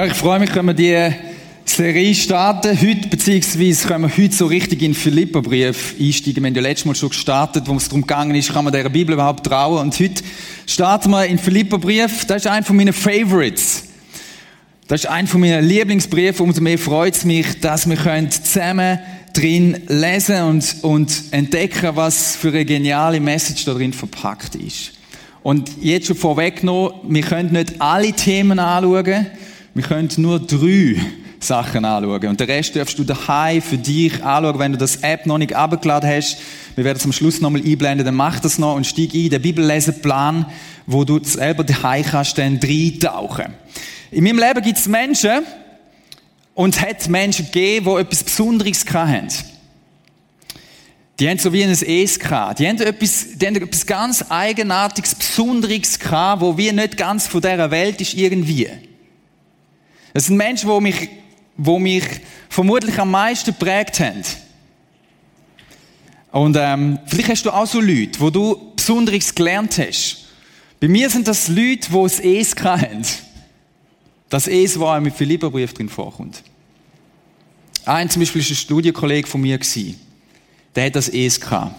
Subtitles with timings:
[0.00, 1.14] Ja, ich freue mich, wenn wir die
[1.66, 6.42] Serie starten heute, beziehungsweise können wir heute so richtig in den Philipperbrief einsteigen.
[6.42, 8.88] Wir haben ja letztes Mal schon gestartet, wo es darum gegangen ist, kann man der
[8.88, 9.78] Bibel überhaupt trauen.
[9.78, 10.22] Und heute
[10.66, 12.24] starten wir in den Philipperbrief.
[12.24, 13.88] Das ist einer von meinen Favorites.
[14.88, 16.46] Das ist einer von meinen Lieblingsbriefen.
[16.46, 17.98] Umso mehr freut es mich, dass wir
[18.30, 19.00] zusammen
[19.34, 24.92] drin lesen und, und entdecken, was für eine geniale Message da drin verpackt ist.
[25.42, 29.26] Und jetzt schon vorweggenommen, wir können nicht alle Themen anschauen,
[29.74, 30.96] wir können nur drei
[31.38, 32.28] Sachen anschauen.
[32.28, 35.54] Und den Rest darfst du daheim für dich anschauen, wenn du das App noch nicht
[35.54, 36.38] abgeladen hast.
[36.74, 39.42] Wir werden es am Schluss nochmal einblenden, dann mach das noch und steig ein, den
[39.42, 40.46] Bibelleseplan,
[40.86, 43.46] wo du selber daheim kannst, dann reintauchen.
[44.10, 45.44] In meinem Leben gibt es Menschen,
[46.60, 49.28] und hat Menschen gegeben, die etwas Besonderes hatten.
[51.18, 52.58] Die haben so wie ein Es gehabt.
[52.58, 57.40] Die haben etwas, die haben etwas ganz Eigenartiges, Besonderes gehabt, wo wir nicht ganz von
[57.40, 58.68] dieser Welt ist irgendwie.
[60.12, 61.08] Das sind Menschen, die mich,
[61.56, 62.04] die mich
[62.48, 64.22] vermutlich am meisten geprägt haben.
[66.32, 70.26] Und ähm, vielleicht hast du auch so Leute, wo du Besonderes gelernt hast.
[70.78, 73.04] Bei mir sind das Leute, die es Es haben.
[74.28, 76.42] Das Es, wo auch mit Philipperbrief drin vorkommt.
[77.84, 79.58] Ein zum Beispiel ist ein Studienkollege von mir
[80.74, 81.74] Der hat das Es gehabt.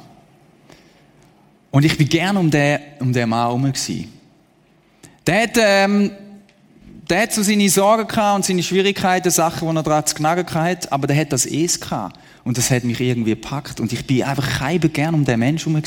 [1.72, 3.72] Und ich bin gern um den, um den Mann herum
[5.26, 6.12] Der hat, ähm,
[7.10, 10.54] der hat so seine Sorgen gehabt und seine Schwierigkeiten, Sachen, die er dran zu knacken
[10.54, 12.18] hatte, aber der hat das Es gehabt.
[12.44, 13.80] Und das hat mich irgendwie gepackt.
[13.80, 15.84] Und ich bin einfach kein gern um den Menschen herum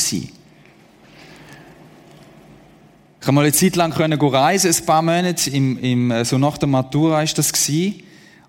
[3.20, 6.58] Ich habe mal eine Zeit lang reisen, ein paar Monate, im, im, äh, so nach
[6.58, 8.02] der Matura ist das gewesen.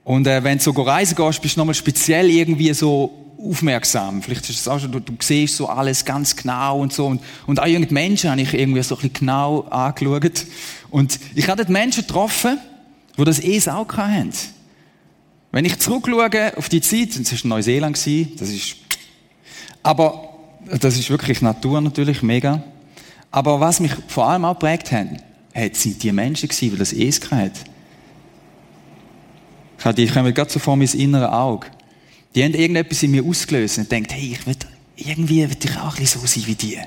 [0.04, 4.22] Und äh, wenn du so reisen gehst, bist du nochmal speziell irgendwie so aufmerksam.
[4.22, 7.06] Vielleicht ist es auch schon, du, du siehst so alles ganz genau und so.
[7.06, 10.46] Und, und auch irgendwelche Menschen habe ich irgendwie so ein bisschen genau angeschaut.
[10.90, 12.58] Und ich habe dort Menschen getroffen,
[13.18, 14.32] die das eh auch hatten.
[15.52, 18.76] Wenn ich zurückschaue auf die Zeit, das war Neuseeland, das ist,
[19.84, 20.30] aber,
[20.80, 22.64] das ist wirklich Natur natürlich, mega.
[23.32, 25.08] Aber was mich vor allem auch geprägt hat,
[25.76, 27.76] sind die Menschen gewesen, die das eh hatten.
[29.98, 31.68] Die kommen gerade so vor mein inneres Auge.
[32.36, 34.58] Die haben irgendetwas in mir ausgelöst und denkt, hey, ich will,
[34.98, 36.78] irgendwie will ich auch ein so sein wie die.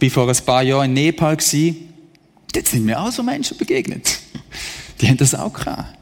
[0.00, 1.36] Ich war vor ein paar Jahren in Nepal.
[1.36, 4.20] Dort sind mir auch so Menschen begegnet.
[5.00, 5.96] Die haben das auch gehabt.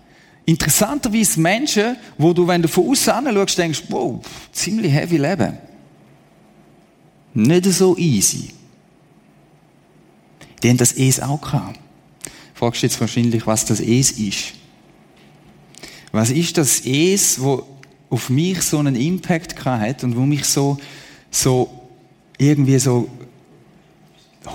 [0.44, 4.20] Interessanterweise Menschen, wo du, wenn du von außen anschaust, denkst, wow,
[4.52, 5.58] ziemlich heavy Leben.
[7.34, 8.50] Nicht so easy.
[10.62, 11.78] Die haben das Es auch gehabt.
[12.54, 14.55] Fragst du jetzt wahrscheinlich, was das Es ist.
[16.16, 17.62] Was ist das Es, wo
[18.08, 20.78] auf mich so einen Impact hat und wo mich so,
[21.30, 21.70] so
[22.38, 23.06] irgendwie so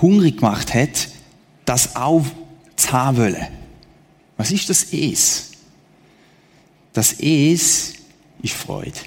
[0.00, 1.08] hungrig gemacht hat,
[1.64, 2.24] das auch
[2.74, 3.46] zu haben wollen?
[4.36, 5.52] Was ist das Es?
[6.94, 7.92] Das Es
[8.42, 8.98] ist Freude.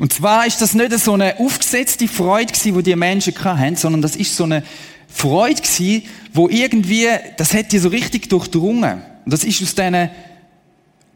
[0.00, 4.02] Und zwar ist das nicht so eine aufgesetzte Freude gewesen, die die Menschen hatten, sondern
[4.02, 4.64] das ist so eine
[5.06, 6.02] Freude gewesen,
[6.32, 7.06] wo irgendwie,
[7.36, 9.13] das hat die so richtig durchdrungen.
[9.24, 10.10] Und das ist aus denen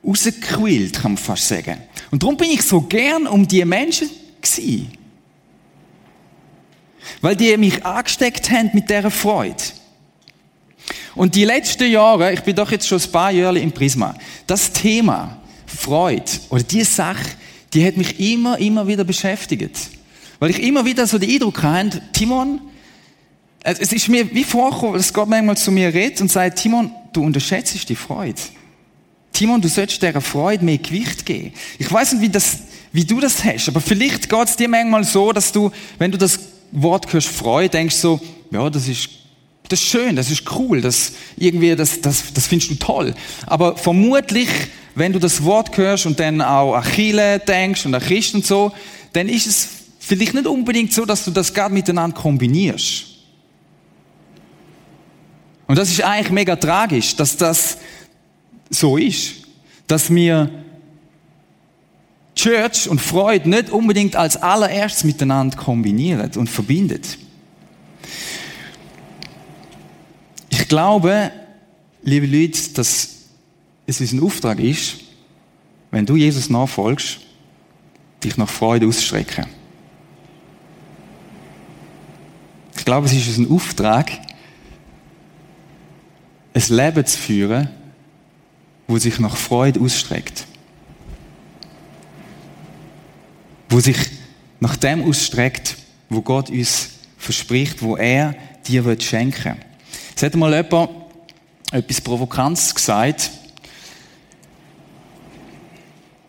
[0.06, 1.78] rausgequillt, kann man fast sagen.
[2.10, 4.08] Und darum bin ich so gern um die Menschen
[4.40, 4.92] gewesen.
[7.20, 9.62] Weil die mich angesteckt haben mit dieser Freude.
[11.14, 14.14] Und die letzten Jahre, ich bin doch jetzt schon ein paar Jahre im Prisma,
[14.46, 17.28] das Thema Freude oder die Sache,
[17.74, 19.90] die hat mich immer, immer wieder beschäftigt.
[20.38, 22.60] Weil ich immer wieder so den Eindruck hatte, Timon,
[23.76, 27.22] es ist mir wie vorgekommen, dass Gott manchmal zu mir redet und sagt, Timon, du
[27.22, 28.40] unterschätzt die Freude.
[29.32, 31.52] Timon, du solltest dieser Freude mehr Gewicht geben.
[31.78, 32.58] Ich weiß nicht, wie, das,
[32.92, 36.18] wie du das hast, aber vielleicht geht es dir manchmal so, dass du, wenn du
[36.18, 36.38] das
[36.72, 38.20] Wort hörst, Freude, denkst so,
[38.50, 39.08] ja, das ist,
[39.68, 43.14] das ist schön, das ist cool, das, irgendwie, das, das, das findest du toll.
[43.46, 44.48] Aber vermutlich,
[44.94, 48.46] wenn du das Wort hörst und dann auch an Chile denkst und an Christ und
[48.46, 48.72] so,
[49.12, 49.68] dann ist es
[49.98, 53.17] vielleicht nicht unbedingt so, dass du das gerade miteinander kombinierst.
[55.68, 57.78] Und das ist eigentlich mega tragisch, dass das
[58.70, 59.34] so ist.
[59.86, 60.50] Dass wir
[62.34, 67.18] Church und Freude nicht unbedingt als allererstes miteinander kombinieren und verbindet.
[70.48, 71.30] Ich glaube,
[72.02, 73.10] liebe Leute, dass
[73.86, 74.96] es unser Auftrag ist,
[75.90, 77.20] wenn du Jesus nachfolgst,
[78.24, 79.46] dich nach Freude ausstrecken.
[82.76, 84.27] Ich glaube, es ist unser Auftrag,
[86.58, 87.70] ein Leben zu führen,
[88.86, 90.46] wo sich nach Freude ausstreckt.
[93.68, 93.96] Wo sich
[94.60, 95.76] nach dem ausstreckt,
[96.08, 98.34] wo Gott uns verspricht, wo er
[98.66, 99.64] dir schenken will.
[100.16, 100.90] Es hat mal jemand
[101.70, 103.30] etwas Provokantes gesagt.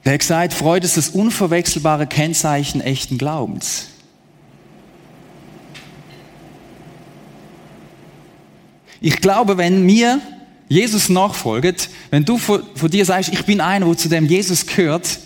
[0.03, 3.87] Er hat gesagt, Freude ist das unverwechselbare Kennzeichen echten Glaubens.
[9.01, 10.21] Ich glaube, wenn mir
[10.67, 15.19] Jesus nachfolgt, wenn du von, dir sagst, ich bin einer, wo zu dem Jesus gehört,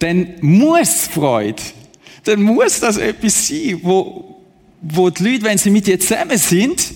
[0.00, 1.62] dann muss Freude,
[2.24, 4.42] dann muss das etwas sein, wo,
[4.82, 6.92] wo die Leute, wenn sie mit dir zusammen sind,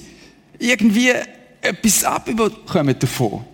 [0.58, 1.12] irgendwie
[1.61, 3.44] etwas abbekommen davon.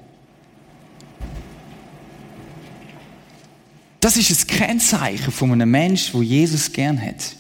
[4.00, 7.36] Das ist ein Kennzeichen von einem Menschen, wo Jesus gern hat.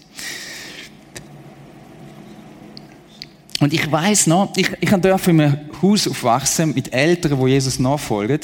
[3.60, 7.78] Und ich weiß noch, ich, ich durfte in einem Haus aufwachsen mit Eltern, wo Jesus
[7.78, 8.40] nachfolgen.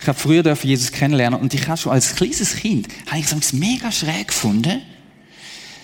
[0.00, 3.30] Ich habe früher dürfen Jesus kennenlernen und ich habe schon als kleines Kind, habe ich
[3.30, 4.82] es mega schräg gefunden.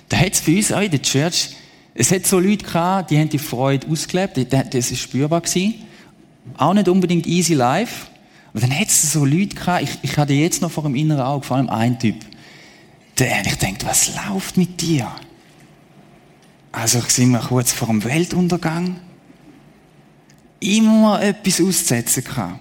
[0.09, 1.51] Da hat es bei uns auch in der Church,
[1.95, 5.75] es hat so Leute gehabt, die haben die Freude ausgelebt, das ist spürbar gewesen.
[6.57, 8.07] Auch nicht unbedingt easy life.
[8.53, 11.23] Aber dann hat es so Leute gehabt, ich, ich hatte jetzt noch vor dem inneren
[11.23, 12.17] Auge, vor allem ein Typ,
[13.19, 15.11] der, ich denke, was läuft mit dir?
[16.73, 19.01] Also sind wir kurz vor dem Weltuntergang.
[20.61, 22.61] Immer etwas auszusetzen kann.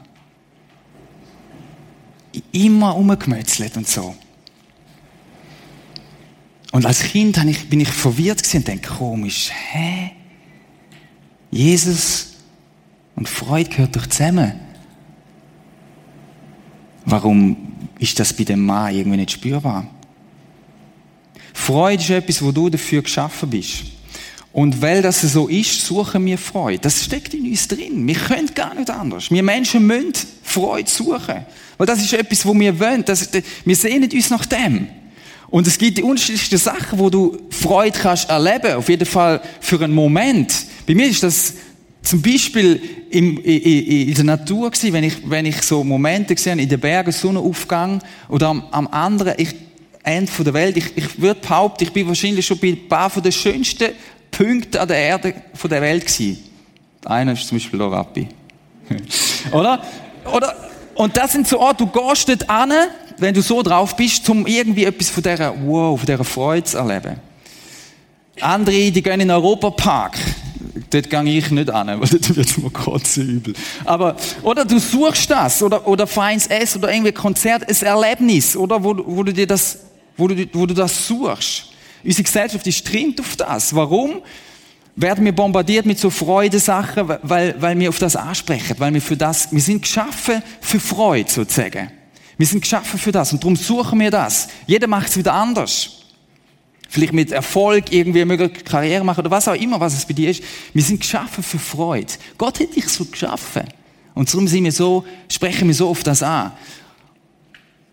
[2.52, 4.16] Immer umgemetzelt und so.
[6.72, 7.40] Und als Kind
[7.70, 10.12] bin ich verwirrt und denke, komisch, hä?
[11.52, 12.36] Jesus
[13.16, 14.54] und Freude gehört doch zusammen.
[17.06, 17.58] Warum
[17.98, 19.88] ist das bei dem Mann irgendwie nicht spürbar?
[21.54, 23.84] Freude ist etwas, wo du dafür geschaffen bist.
[24.52, 26.80] Und weil das so ist, suchen wir Freude.
[26.80, 28.08] Das steckt in uns drin.
[28.08, 29.30] Wir können gar nicht anders.
[29.30, 30.14] Wir Menschen müssen
[30.44, 31.46] Freude suchen.
[31.78, 33.06] Weil das ist etwas, wo wir wollen.
[33.06, 33.30] Das,
[33.64, 34.88] wir sehnen uns nach dem.
[35.50, 38.74] Und es gibt die unterschiedlichsten Sachen, wo du Freude kannst erleben.
[38.74, 40.54] Auf jeden Fall für einen Moment.
[40.88, 41.54] Bei mir ist das
[42.02, 42.82] zum Beispiel
[43.12, 46.80] im, in, in, der Natur gewesen, wenn ich, wenn ich so Momente gesehen in den
[46.80, 49.54] Bergen, Sonnenaufgang oder am, am anderen ich,
[50.04, 50.78] Ende der Welt.
[50.78, 53.90] Ich, ich würde behaupten, ich bin wahrscheinlich schon bei ein paar von den schönsten
[54.32, 56.44] Punkte an der Erde von der Welt gewesen.
[57.06, 58.28] Einer ist zum Beispiel Lorapi.
[59.52, 59.82] Oder?
[60.34, 60.56] Oder?
[60.96, 62.74] Und das sind so Orte, du gehst dort an,
[63.18, 66.78] wenn du so drauf bist, um irgendwie etwas von dieser, wow, von dieser Freude zu
[66.78, 67.16] erleben.
[68.42, 70.18] Andere, die gehen in den Europapark.
[70.90, 73.54] Dort gehe ich nicht an, weil dort wird mir kotzen übel.
[73.86, 78.84] Aber, oder du suchst das, oder, oder feins Essen, oder irgendwie Konzert, ein Erlebnis, oder,
[78.84, 79.80] wo, wo du dir das,
[80.18, 81.66] wo du, wo du das suchst.
[82.04, 83.76] Unsere Gesellschaft ist trimmt auf das.
[83.76, 84.22] Warum?
[84.96, 89.16] Werden wir bombardiert mit so Freudesachen, weil, weil wir auf das ansprechen, weil wir für
[89.16, 91.92] das, wir sind geschaffen für Freude sozusagen.
[92.38, 94.48] Wir sind geschaffen für das und darum suchen wir das.
[94.66, 96.00] Jeder macht es wieder anders.
[96.90, 100.32] Vielleicht mit Erfolg irgendwie eine Karriere machen oder was auch immer, was es bei dir
[100.32, 100.44] ist.
[100.74, 102.14] Wir sind geschaffen für Freude.
[102.38, 103.64] Gott hat dich so geschaffen.
[104.16, 106.52] Und darum sind wir so, sprechen wir so oft das an.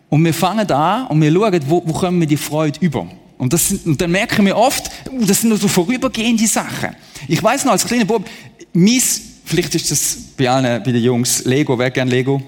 [0.08, 3.06] Und wir fangen an und wir schauen, wo, wo kommen wir die Freude über.
[3.38, 6.90] Und, das sind, und dann merken wir oft, uh, das sind nur so vorübergehende Sachen.
[7.28, 8.26] Ich weiß noch, als kleiner Bub,
[8.72, 12.42] mies, vielleicht ist das bei allen, bei den Jungs, Lego, wer gern Lego?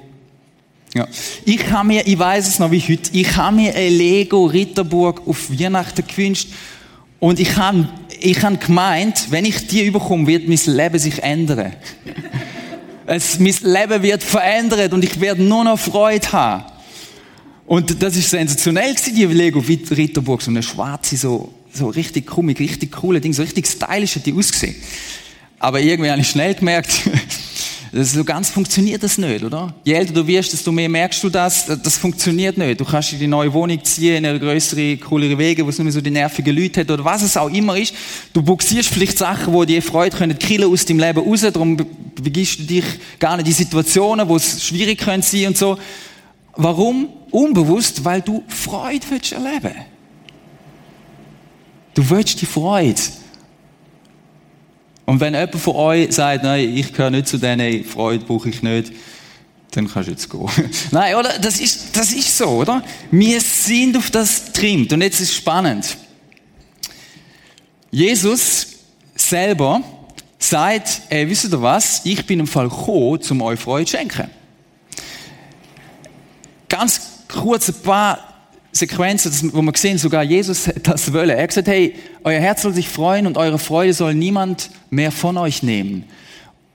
[0.95, 1.07] Ja.
[1.45, 5.27] Ich habe mir, ich weiß es noch wie heute, ich habe mir ein Lego Ritterburg
[5.27, 6.49] auf Weihnachten gewünscht
[7.21, 7.89] und ich habe,
[8.21, 11.75] ich habe gemeint, wenn ich die überkomme, wird mein Leben sich ändern.
[13.07, 16.65] es, mein Leben wird verändert und ich werde nur noch Freude haben.
[17.69, 22.59] Und das ist sensationell gewesen, die Lego Ritterburg, so eine schwarze, so, so richtig komisch,
[22.59, 24.75] richtig coole Ding, so richtig stylisch hat die ausgesehen.
[25.59, 26.91] Aber irgendwie habe ich schnell gemerkt,
[27.93, 29.75] das so ganz funktioniert das nicht, oder?
[29.85, 32.81] Je älter du wirst, desto mehr merkst du das, das funktioniert nicht.
[32.81, 35.93] Du kannst in die neue Wohnung ziehen, in eine größere, coolere Wege, wo es nur
[35.93, 37.93] so die nervigen Leute hat oder was es auch immer ist.
[38.33, 41.77] Du buxierst vielleicht Sachen, wo dir Freude können killen aus deinem Leben raus, darum
[42.15, 42.85] begibst du dich
[43.19, 45.77] gar nicht in Situationen, wo es schwierig können sein und so.
[46.61, 47.09] Warum?
[47.31, 49.75] Unbewusst, weil du Freude willst erleben.
[51.95, 53.01] Du willst die Freude.
[55.07, 58.61] Und wenn jemand von euch sagt, nein, ich gehöre nicht zu denen, Freude brauche ich
[58.63, 58.93] nicht,
[59.71, 60.49] dann kannst du jetzt gehen.
[60.91, 61.39] nein, oder?
[61.39, 62.83] Das ist, das ist so, oder?
[63.13, 64.93] Wir sind auf das trimmt.
[64.93, 65.97] Und jetzt ist es spannend.
[67.93, 68.67] Jesus
[69.15, 69.81] selber
[70.41, 72.01] sagt, ey, wisst ihr was?
[72.05, 74.29] Ich bin im Fall gekommen, um euch Freude zu schenken
[76.79, 78.19] ganz kurz ein paar
[78.71, 81.35] Sequenzen, wo wir sehen, sogar Jesus das wollte.
[81.35, 85.11] Er hat gesagt, hey, euer Herz soll sich freuen und eure Freude soll niemand mehr
[85.11, 86.05] von euch nehmen.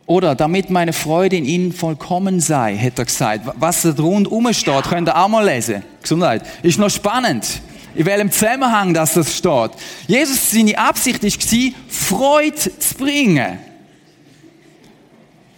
[0.06, 3.50] Oder damit meine Freude in ihnen vollkommen sei, hätte er gesagt.
[3.56, 5.84] Was da rundum steht, könnt ihr auch mal lesen.
[6.02, 6.44] Gesundheit.
[6.62, 7.62] Ist noch spannend.
[7.96, 9.72] In welchem Zusammenhang das, das steht.
[10.08, 13.60] Jesus, seine Absicht war, Freude zu bringen.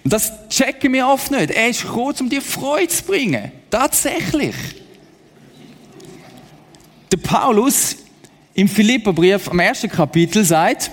[0.06, 1.50] Und das checken wir oft nicht.
[1.50, 3.52] Er ist gekommen, um dir Freude zu bringen.
[3.72, 4.56] Tatsächlich.
[7.12, 7.98] Der Paulus
[8.54, 10.92] im Philipperbrief am ersten Kapitel sagt,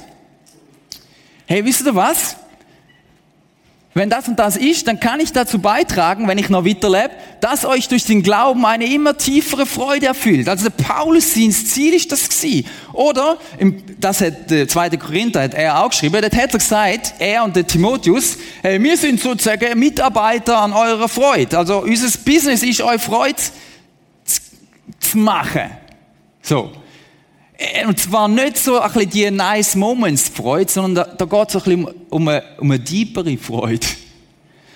[1.45, 2.37] hey, wisst ihr was?
[3.95, 7.67] Wenn das und das ist, dann kann ich dazu beitragen, wenn ich noch weiterlebe, dass
[7.67, 10.49] euch durch den Glauben eine immer tiefere Freude erfüllt.
[10.49, 12.67] Also der Paulus, sein Ziel ist das gewesen.
[12.95, 13.37] Oder,
[14.01, 17.55] das hat der zweite Korinther, hat er auch geschrieben, das hat er gesagt, er und
[17.55, 21.59] der Timotheus, hey, wir sind sozusagen Mitarbeiter an eurer Freude.
[21.59, 23.37] Also unser Business ist, euch Freude
[25.01, 25.71] zu machen.
[26.41, 26.73] So.
[27.63, 31.49] Äh, und zwar nicht so ein bisschen die nice Moments Freude, sondern da, da geht
[31.49, 33.87] es ein bisschen um, eine, um eine tiefere Freude.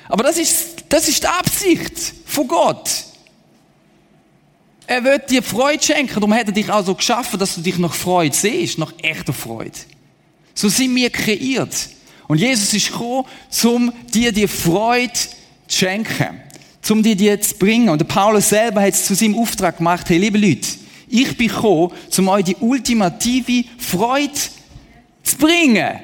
[0.08, 2.90] Aber das ist, das ist die Absicht von Gott.
[4.86, 7.76] Er wird dir Freude schenken, darum hat er dich auch so geschaffen, dass du dich
[7.78, 9.72] nach Freude siehst, nach echter Freude.
[10.54, 11.74] So sind wir kreiert.
[12.28, 13.24] Und Jesus ist gekommen,
[13.64, 15.12] um dir die Freude
[15.66, 16.40] zu schenken,
[16.88, 17.88] um dir die zu bringen.
[17.88, 20.68] Und der Paulus selber hat es zu seinem Auftrag gemacht, hey, liebe Leute,
[21.08, 24.32] ich bin gekommen, um euch die ultimative Freude
[25.22, 26.00] zu bringen.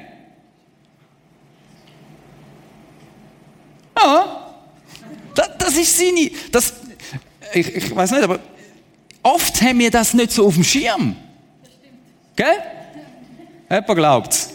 [3.97, 4.53] Ja,
[5.35, 6.73] das, das ist seine, das,
[7.53, 8.39] ich, ich weiß nicht, aber
[9.21, 11.15] oft haben wir das nicht so auf dem Schirm.
[12.35, 12.47] Gell?
[13.69, 14.49] Jemand glaubt's.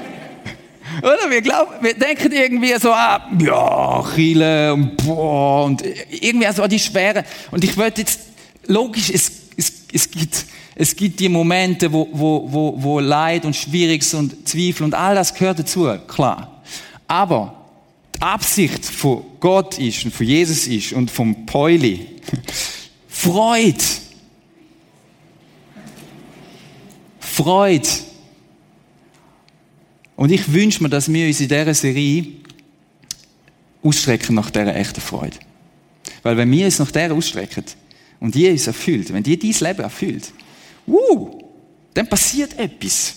[1.02, 1.30] Oder?
[1.30, 6.78] Wir, glauben, wir denken irgendwie so, ah, ja, Chile und boah, und irgendwie so die
[6.78, 7.24] Schwere.
[7.50, 8.20] Und ich wollte jetzt,
[8.66, 10.46] logisch, es es, es, gibt,
[10.76, 15.16] es gibt die Momente, wo, wo, wo, wo Leid und Schwieriges und Zweifel und all
[15.16, 16.62] das gehört dazu, klar.
[17.08, 17.66] Aber
[18.14, 22.06] die Absicht von Gott ist und von Jesus ist und vom Pauli
[23.08, 23.84] Freude.
[27.18, 27.88] Freude.
[30.14, 32.26] Und ich wünsche mir, dass wir uns in dieser Serie
[33.82, 35.36] ausstrecken nach dieser echten Freude.
[36.22, 37.64] Weil wenn wir uns nach der ausstrecken,
[38.20, 40.32] und die ist erfüllt, wenn die dein Leben erfüllt,
[40.86, 41.38] uh,
[41.94, 43.14] dann passiert etwas.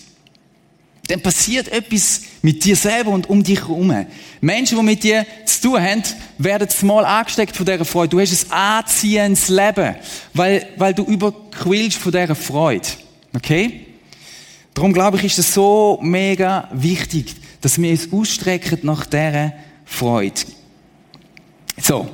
[1.07, 3.93] Dann passiert etwas mit dir selber und um dich herum.
[4.39, 6.03] Menschen, die mit dir zu tun haben,
[6.37, 8.09] werden mal angesteckt von dieser Freude.
[8.09, 9.95] Du hast ein anziehendes Leben,
[10.33, 12.87] weil, weil du überquillst von dieser Freude.
[13.35, 13.87] Okay?
[14.73, 19.53] Darum glaube ich, ist es so mega wichtig, dass wir uns ausstrecken nach dieser
[19.85, 20.41] Freude.
[21.81, 22.07] So,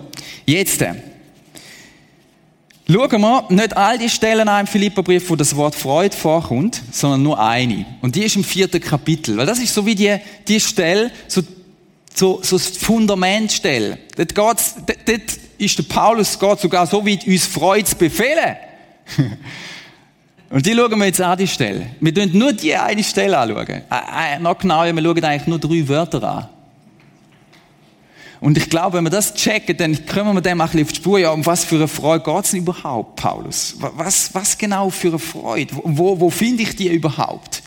[0.45, 0.83] jetzt.
[2.89, 7.21] Schauen wir nicht all die Stellen an im Philipperbrief, wo das Wort Freude vorkommt, sondern
[7.21, 7.85] nur eine.
[8.01, 9.35] Und die ist im vierten Kapitel.
[9.35, 10.15] Weil das ist so wie die,
[10.47, 11.41] die Stelle, so,
[12.15, 13.97] so, so das Fundamentstelle.
[14.15, 18.55] Dort, geht's, dort, dort ist der Paulus geht sogar so weit, uns Freude zu befehlen.
[20.49, 21.87] Und die schauen wir jetzt an, die Stelle.
[21.99, 23.67] Wir schauen nur die eine Stelle anschauen.
[23.67, 26.49] Äh, äh, noch genauer, wir schauen eigentlich nur drei Wörter an.
[28.39, 30.91] Und ich glaube, wenn wir das checken, dann kommen wir dem auch ein bisschen auf
[30.91, 31.19] die Spur.
[31.19, 33.75] Ja, um was für eine Freude geht es überhaupt, Paulus?
[33.79, 35.73] Was, was genau für eine Freude?
[35.83, 37.63] Wo, wo finde ich die überhaupt?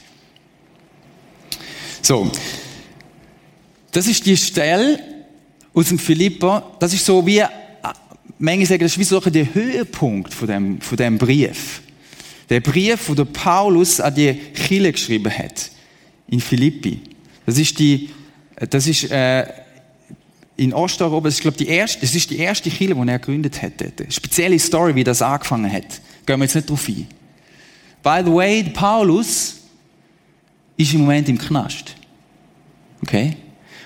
[2.03, 2.31] So.
[3.91, 5.01] Das ist die Stelle
[5.75, 6.77] aus dem Philippa.
[6.79, 7.43] Das ist so wie,
[8.39, 11.83] manche sagen, das ist wie so der Höhepunkt von dem, von dem Brief.
[12.49, 15.71] Der Brief, der Paulus an die Chile geschrieben hat.
[16.29, 17.01] In Philippi.
[17.47, 18.11] Das ist die,
[18.57, 19.45] das ist, äh,
[20.61, 23.63] in Osteuropa, das ist, glaube die erste, das ist die erste Kirche, die er gegründet
[23.63, 23.81] hat.
[23.81, 24.13] Dort.
[24.13, 26.03] Spezielle Story, wie das angefangen hat.
[26.27, 27.07] Gehen wir jetzt nicht drauf ein.
[28.03, 29.57] By the way, Paulus
[30.77, 31.95] ist im Moment im Knast.
[33.03, 33.37] Okay?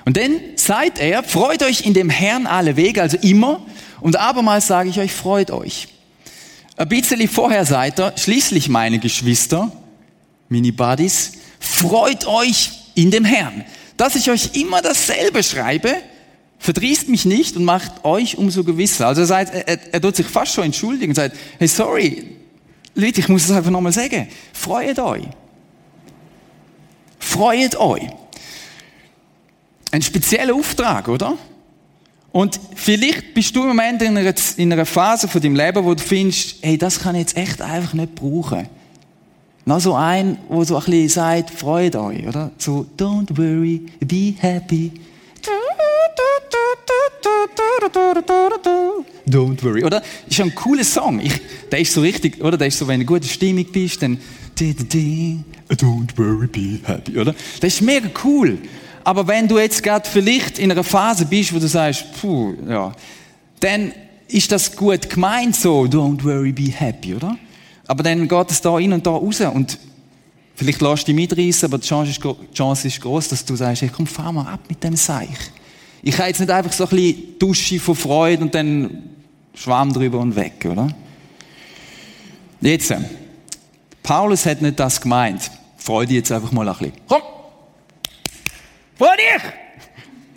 [0.05, 3.65] Und dann sagt er, freut euch in dem Herrn alle Wege, also immer.
[4.01, 5.87] Und abermals sage ich euch, freut euch.
[6.77, 9.71] Ein bisschen vorher seid er, schließlich meine Geschwister,
[10.49, 13.65] Mini-Buddies, freut euch in dem Herrn.
[13.97, 15.95] Dass ich euch immer dasselbe schreibe,
[16.65, 19.07] verdrießt mich nicht und macht euch umso gewisser.
[19.07, 22.25] Also er, sagt, er, er tut sich fast schon entschuldigen und sagt, hey, sorry,
[22.95, 24.29] Leute, ich muss es einfach nochmal sagen.
[24.55, 25.25] Freut euch.
[27.19, 28.05] Freut euch.
[29.91, 31.37] Ein spezieller Auftrag, oder?
[32.33, 35.93] Und vielleicht bist du im Moment in einer, in einer Phase von deinem Leben, wo
[35.93, 38.69] du findest, hey, das kann ich jetzt echt einfach nicht brauchen.
[39.67, 42.53] Noch so ein, wo so ein bisschen sagt, freut euch, oder?
[42.57, 44.93] So, don't worry, be happy.
[49.27, 49.85] Don't worry.
[49.85, 50.03] Oder?
[50.29, 51.21] Ist ein cooler Song.
[51.21, 51.41] Ich,
[51.71, 52.57] der ist so richtig, oder?
[52.57, 54.19] Der ist so, wenn du in guter Stimmung bist, dann
[54.57, 57.35] Don't worry, be happy, oder?
[57.61, 58.59] Das ist mega cool.
[59.03, 62.93] Aber wenn du jetzt gerade vielleicht in einer Phase bist, wo du sagst, puh, ja,
[63.61, 63.93] dann
[64.29, 67.37] ist das gut gemeint so, don't worry, be happy, oder?
[67.87, 69.79] Aber dann geht es da rein und da raus und
[70.55, 73.57] vielleicht lässt du dich mitreißen, aber die Chance ist, die Chance ist groß, dass du
[73.57, 75.29] sagst, hey, komm, fahr mal ab mit dem Seich.
[76.07, 79.11] Ich kann jetzt nicht einfach so ein bisschen Dusche von Freude und dann
[79.55, 80.89] Schwamm drüber und weg, oder?
[82.61, 82.99] Jetzt, äh,
[84.03, 85.51] Paulus hat nicht das gemeint.
[85.79, 86.93] Freu dich jetzt einfach mal ein bisschen.
[87.09, 87.23] Komm!
[88.99, 89.43] Freu dich!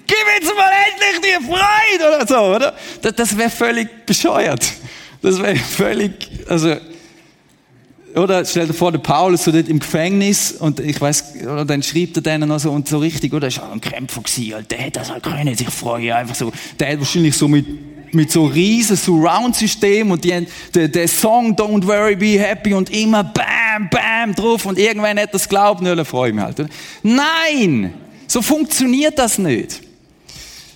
[0.07, 2.73] Gib jetzt mal endlich die Freude oder so, oder?
[3.01, 4.65] Das, das wäre völlig bescheuert.
[5.21, 6.77] Das wäre völlig, also,
[8.17, 11.83] oder stell dir vor, der Paulus so dort im Gefängnis und ich weiß, oder dann
[11.83, 13.47] schreibt er denen noch so und so richtig, oder?
[13.47, 16.51] ist auch ein Kämpfer gewesen, halt, der hätte das halt können, sich freuen, einfach so,
[16.79, 21.85] der hat wahrscheinlich so mit, mit so riesen Surround-System und die, der, der Song Don't
[21.85, 26.29] Worry, Be Happy und immer Bam, Bam drauf und irgendwann hat das glaubt, nö, freue
[26.29, 26.69] ich mich halt, oder?
[27.03, 27.93] Nein!
[28.27, 29.81] So funktioniert das nicht.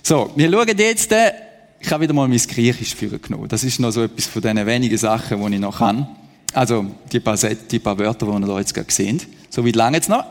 [0.02, 1.32] So, wir schauen jetzt, äh,
[1.78, 3.48] ich habe wieder mal mein Griechisch für genommen.
[3.48, 6.06] Das ist noch so etwas von den wenigen Sachen, die ich noch kann.
[6.52, 9.22] Also, die paar, die paar Wörter, die wir da jetzt gerade sehen.
[9.48, 10.24] So wie lange jetzt noch?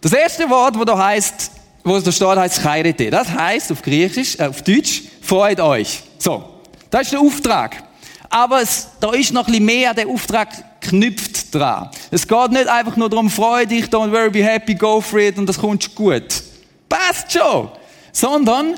[0.00, 1.50] Das erste Wort, wo da heißt,
[1.84, 3.10] wo da steht, heißt Chairete.
[3.10, 6.02] Das heißt auf Griechisch, äh, auf Deutsch, freut euch.
[6.18, 6.44] So.
[6.90, 7.82] Das ist der Auftrag.
[8.28, 11.90] Aber es, da ist noch ein bisschen mehr, der Auftrag knüpft dran.
[12.10, 15.38] Es geht nicht einfach nur darum, freu dich, don't worry, be happy, go for it
[15.38, 16.42] und das kommt gut.
[16.88, 17.70] Passt schon.
[18.12, 18.74] Sondern,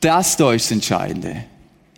[0.00, 1.44] das da ist das Entscheidende.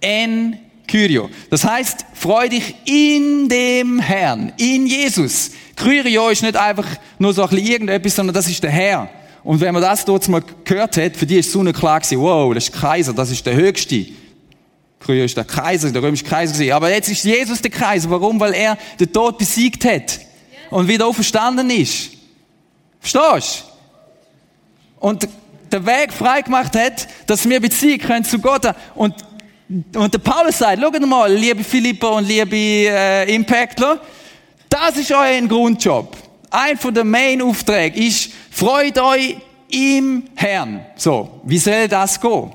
[0.00, 1.30] En Kyrio.
[1.50, 5.50] Das heißt, freu dich in dem Herrn, in Jesus.
[5.76, 6.86] Kyrio ist nicht einfach
[7.18, 9.08] nur so ein bisschen irgendetwas, sondern das ist der Herr.
[9.44, 12.20] Und wenn man das dort mal gehört hat, für die ist so eine klar gewesen,
[12.20, 14.06] wow, das ist Kaiser, das ist der Höchste.
[14.98, 16.72] Früher ist der Kaiser, der römische Kaiser gewesen.
[16.72, 18.10] Aber jetzt ist Jesus der Kaiser.
[18.10, 18.40] Warum?
[18.40, 20.18] Weil er den Tod besiegt hat.
[20.70, 22.10] Und wieder auferstanden ist.
[22.98, 23.64] Verstehst
[24.98, 25.06] du?
[25.06, 25.28] Und
[25.70, 28.66] den Weg freigemacht hat, dass wir Beziehung können zu Gott.
[28.94, 29.14] Und,
[29.68, 34.00] und der Paulus sagt, schaut mal, liebe Philippa und liebe äh, Impactler,
[34.68, 36.16] das ist euer Grundjob.
[36.50, 39.36] Ein von den Main-Aufträgen ist, freut euch
[39.68, 40.86] im Herrn.
[40.96, 42.52] So, wie soll das gehen?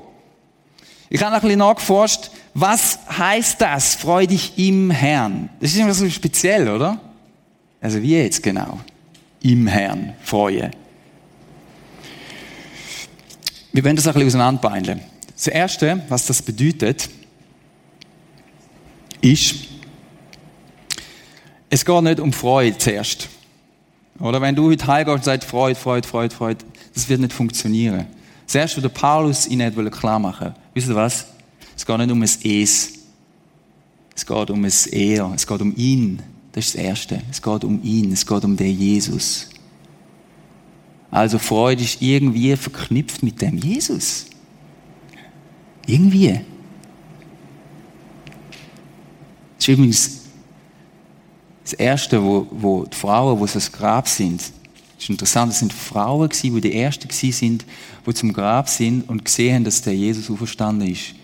[1.10, 5.50] Ich habe noch ein bisschen nachgeforscht, was heißt das, freu dich im Herrn?
[5.60, 6.98] Das ist immer so speziell, oder?
[7.80, 8.80] Also wie jetzt genau?
[9.42, 10.70] Im Herrn freuen.
[13.72, 15.11] Wir werden das ein bisschen auseinanderbeindeln.
[15.42, 17.10] Das Erste, was das bedeutet,
[19.20, 19.56] ist,
[21.68, 23.28] es geht nicht um Freude zuerst.
[24.20, 28.06] Oder wenn du heute heimgehst und sagst, Freude, Freude, Freude, Freude, das wird nicht funktionieren.
[28.46, 31.26] Das Erste, was Paulus ihnen klar machen wollte, wisst ihr was?
[31.76, 32.92] Es geht nicht um ein Es.
[34.14, 35.32] Es geht um ein Er.
[35.34, 36.22] Es geht um ihn.
[36.52, 37.20] Das ist das Erste.
[37.32, 38.12] Es geht um ihn.
[38.12, 39.50] Es geht um den Jesus.
[41.10, 44.26] Also Freude ist irgendwie verknüpft mit dem Jesus.
[45.86, 46.40] Irgendwie.
[49.56, 50.22] Das ist übrigens
[51.64, 54.52] das Erste, wo, wo die Frauen, die das Grab sind, das
[55.08, 57.64] ist interessant, das sind Frauen gewesen, die die Ersten sind,
[58.06, 61.14] die zum Grab sind und gesehen haben, dass der Jesus auferstanden ist.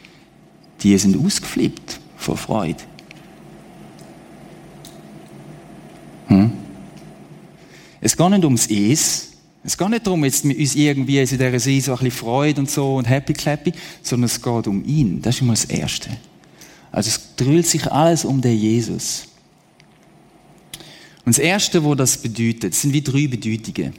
[0.83, 2.83] Die sind ausgeflippt vor Freude.
[6.27, 6.53] Hm?
[8.01, 9.28] Es geht nicht ums Es,
[9.69, 12.97] es geht nicht darum, jetzt uns irgendwie in dieser so ein bisschen Freude und so
[12.97, 15.21] und happy clappy, sondern es geht um ihn.
[15.21, 16.09] Das ist immer das Erste.
[16.91, 19.29] Also es drüllt sich alles um den Jesus.
[21.27, 23.93] Und das Erste, wo das bedeutet, sind wie drei Bedeutungen.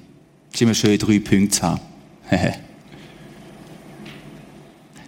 [0.49, 1.81] Es ist immer schön, drei Punkte zu haben.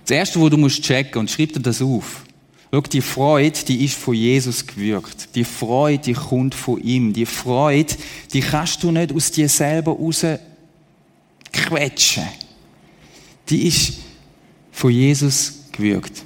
[0.03, 2.23] das Erste, wo du musst checken, und schreib dir das auf.
[2.71, 5.29] Schau, die Freude, die ist von Jesus gewirkt.
[5.33, 7.13] Die Freude, die kommt von ihm.
[7.13, 7.95] Die Freude,
[8.31, 10.23] die kannst du nicht aus dir selber raus
[11.51, 12.27] quetschen.
[13.49, 13.93] Die ist
[14.71, 16.23] von Jesus gewirkt.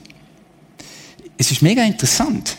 [1.37, 2.57] Es ist mega interessant.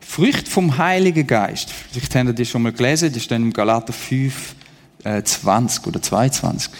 [0.00, 1.70] Früchte vom Heiligen Geist.
[1.70, 4.56] Vielleicht habt ihr die schon mal gelesen, das steht im Galater 5,
[5.04, 6.72] äh, 20 oder 22.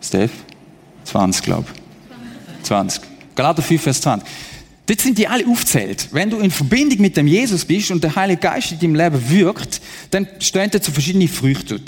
[0.00, 0.30] Steph?
[1.04, 2.62] 20, glaube ich.
[2.62, 3.02] 20.
[3.34, 4.28] Galater 5, Vers 20.
[4.90, 6.08] Dort sind die alle aufzählt.
[6.10, 9.30] Wenn du in Verbindung mit dem Jesus bist und der Heilige Geist in deinem Leben
[9.30, 11.80] wirkt, dann stehen da zu verschiedene Früchte.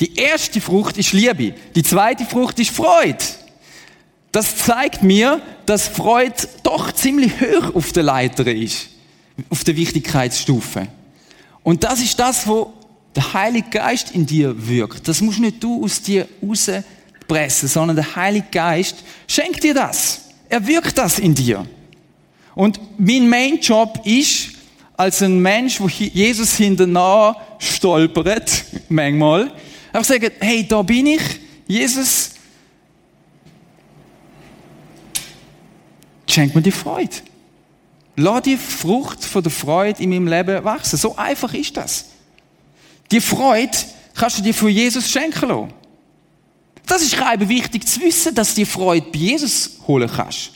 [0.00, 1.54] Die erste Frucht ist Liebe.
[1.76, 3.22] Die zweite Frucht ist Freude.
[4.32, 8.88] Das zeigt mir, dass Freude doch ziemlich hoch auf der Leiter ist.
[9.48, 10.88] Auf der Wichtigkeitsstufe.
[11.62, 12.72] Und das ist das, wo
[13.14, 15.06] der Heilige Geist in dir wirkt.
[15.06, 18.96] Das musst nicht du aus dir rauspressen, sondern der Heilige Geist
[19.28, 20.31] schenkt dir das.
[20.52, 21.66] Er wirkt das in dir.
[22.54, 24.50] Und mein Main Job ist,
[24.98, 29.50] als ein Mensch, wo Jesus hinterher stolpert, manchmal,
[29.94, 31.22] einfach sagen, hey, da bin ich,
[31.66, 32.32] Jesus,
[36.28, 37.16] schenk mir die Freude.
[38.16, 40.98] Lass die Frucht von der Freude in meinem Leben wachsen.
[40.98, 42.10] So einfach ist das.
[43.10, 43.78] Die Freude
[44.14, 45.81] kannst du dir von Jesus schenken lassen.
[46.86, 50.52] Das ist rein wichtig zu wissen, dass die Freude bei Jesus holen kannst.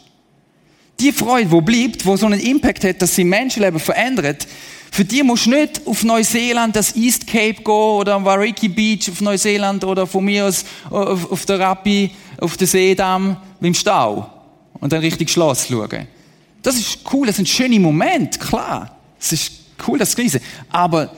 [0.98, 4.46] Die Freude, die bleibt, die so einen Impact hat, dass sie Menschenleben verändert,
[4.90, 9.10] für die musst du nicht auf Neuseeland, das East Cape gehen oder am Wariki Beach
[9.10, 14.30] auf Neuseeland oder von mir aus auf, auf der Rappi, auf der Seedamm im Stau
[14.80, 16.06] und dann richtig Schloss schauen.
[16.62, 18.96] Das ist cool, das ist ein schöner Moment, klar.
[19.20, 19.52] Es ist
[19.86, 21.12] cool, das zu Aber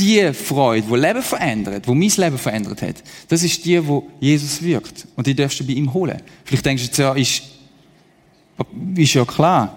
[0.00, 2.96] die Freude, die Leben verändert, die mein Leben verändert hat,
[3.28, 5.06] das ist die, wo Jesus wirkt.
[5.14, 6.20] Und die darfst du bei ihm holen.
[6.44, 7.42] Vielleicht denkst du jetzt, ja, ist,
[8.96, 9.76] ist ja klar.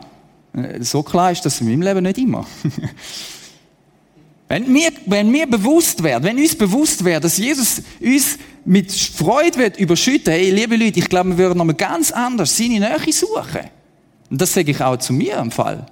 [0.80, 2.46] So klar ist das in meinem Leben nicht immer.
[4.48, 9.58] wenn, wir, wenn wir bewusst werden, wenn uns bewusst wird, dass Jesus uns mit Freude
[9.58, 13.62] wird überschütten, hey, liebe Leute, ich glaube, wir würden nochmal ganz anders seine Nähe suchen.
[14.30, 15.86] Und das sage ich auch zu mir im Fall.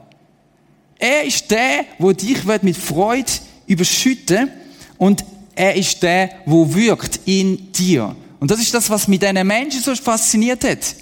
[0.97, 3.31] Er ist der, wo dich mit Freude
[3.71, 4.49] überschütten
[4.97, 5.23] und
[5.55, 8.15] er ist der, wo wirkt in dir.
[8.39, 10.95] Und das ist das, was mit diesen Menschen so fasziniert hat.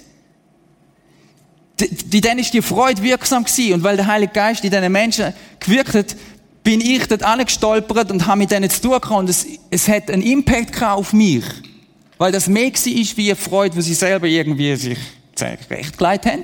[1.80, 3.74] Die, denen ist die Freude wirksam gewesen.
[3.74, 6.16] Und weil der Heilige Geist in diesen Menschen gewirkt hat,
[6.62, 9.10] bin ich dort gestolpert und habe mit denen zu tun gehabt.
[9.10, 11.44] Und es, es hat einen Impact auf mich.
[12.18, 14.98] Weil das mehr war wie eine Freude, die sie selber irgendwie sich
[15.40, 16.42] rechtgelegt haben.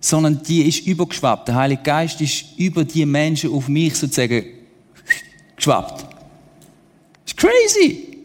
[0.00, 1.48] Sondern die ist übergeschwappt.
[1.48, 4.44] Der Heilige Geist ist über die Menschen auf mich sozusagen
[5.56, 6.02] geschwappt.
[6.02, 6.08] Das
[7.26, 8.18] ist crazy.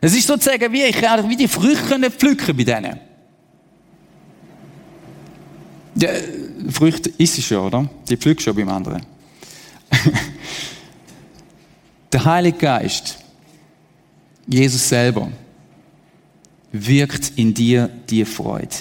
[0.00, 3.00] Es ist sozusagen wie, ich kann wie die Früchte pflücken bei denen.
[5.96, 6.10] Ja,
[6.70, 7.88] Früchte isst es schon, oder?
[8.08, 9.04] Die pflückst schon beim anderen.
[12.12, 13.18] Der Heilige Geist,
[14.46, 15.30] Jesus selber,
[16.72, 18.76] wirkt in dir die Freude.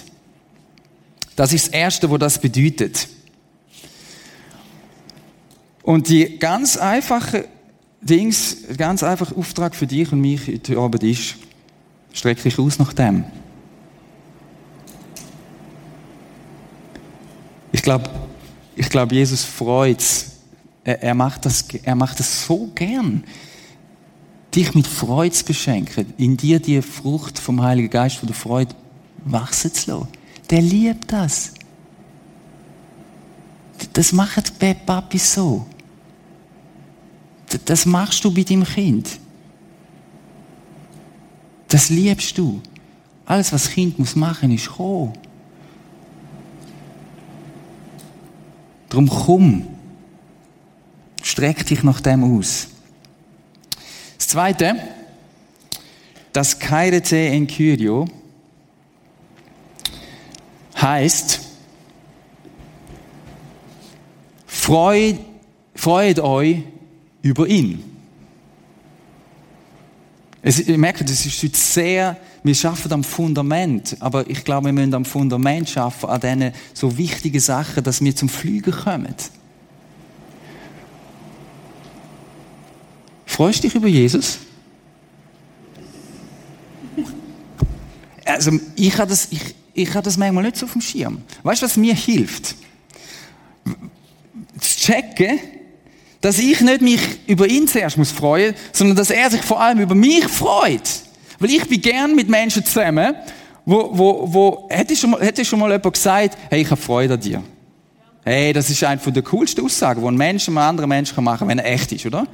[1.35, 3.07] Das ist das Erste, wo das bedeutet.
[5.83, 7.47] Und die ganz einfache
[8.01, 11.35] Dings, ganz einfach Auftrag für dich und mich heute Abend ist,
[12.13, 13.23] streck dich aus nach dem.
[17.71, 18.09] Ich glaube,
[18.75, 20.03] ich glaube, Jesus freut
[20.85, 23.23] er, er, macht das, er macht das so gern,
[24.53, 28.73] dich mit Freude zu beschenken, in dir die Frucht vom Heiligen Geist von der Freude
[29.25, 30.07] wachsen zu lassen.
[30.49, 31.53] Der liebt das.
[33.91, 34.53] Das macht
[34.85, 35.65] Papi so.
[37.63, 39.19] Das machst du bei deinem Kind.
[41.67, 42.61] Das liebst du.
[43.25, 45.13] Alles, was das Kind muss machen, ist kommen.
[48.89, 49.67] Drum komm.
[51.23, 52.67] Streck dich nach dem aus.
[54.17, 54.75] Das zweite,
[56.31, 58.07] das Kairete en Kyrio
[60.79, 61.39] heißt,
[64.45, 65.19] freut,
[65.73, 66.63] freut euch
[67.25, 67.83] über ihn.
[70.43, 74.73] Es, ich merke, das ist jetzt sehr, wir schaffen am Fundament, aber ich glaube, wir
[74.73, 79.15] müssen am Fundament schaffen, an diesen so wichtigen Sachen, dass wir zum Fliegen kommen.
[83.25, 84.37] Freust du dich über Jesus?
[88.23, 91.23] Also, ich habe das, ich, ich habe das manchmal nicht so auf dem Schirm.
[91.41, 92.55] Weißt du, was mir hilft?
[94.59, 95.39] Zu checken,
[96.25, 99.79] dass ich nicht mich über ihn zuerst muss freuen, sondern dass er sich vor allem
[99.79, 100.81] über mich freut.
[101.37, 103.13] Weil ich bin gern mit Menschen zusammen,
[103.63, 107.13] wo, wo, wo, hätte schon mal, hätte schon mal jemand gesagt, hey, ich habe Freude
[107.13, 107.43] an dir.
[108.23, 111.47] Hey, das ist eine der coolsten Aussagen, die ein Mensch einem anderen Menschen machen kann,
[111.47, 112.25] wenn er echt ist, oder?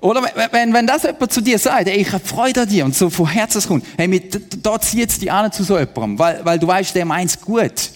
[0.00, 2.94] Oder wenn, wenn das jemand zu dir sagt, hey, ich habe Freude an dir und
[2.94, 4.28] so von Herzen kommt, hey,
[4.62, 7.40] da zieht es dich an zu so jemandem, weil, weil du weißt, der meint es
[7.40, 7.92] gut.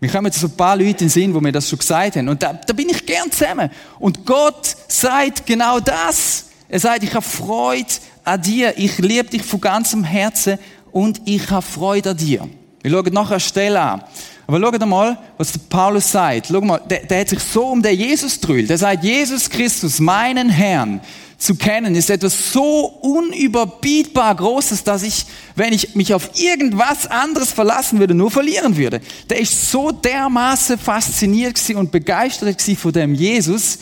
[0.00, 2.16] Wir kommen jetzt so ein paar Leute in den Sinn, wo mir das schon gesagt
[2.16, 2.28] haben.
[2.28, 3.68] Und da, da bin ich gern zusammen.
[3.98, 6.44] Und Gott sagt genau das.
[6.68, 7.88] Er sagt, ich habe Freude
[8.24, 8.74] an dir.
[8.76, 10.58] Ich liebe dich von ganzem Herzen
[10.92, 12.48] und ich habe Freude an dir.
[12.82, 14.04] Wir schauen nachher eine Stelle an.
[14.48, 16.46] Aber schaut mal, was der Paulus sagt.
[16.50, 18.70] Schau mal, der, der hat sich so um den Jesus drüllt.
[18.70, 21.02] Der sagt, Jesus Christus, meinen Herrn,
[21.36, 27.52] zu kennen, ist etwas so unüberbietbar Großes, dass ich, wenn ich mich auf irgendwas anderes
[27.52, 29.02] verlassen würde, nur verlieren würde.
[29.28, 33.78] Der ist so dermaßen fasziniert und begeistert von dem Jesus.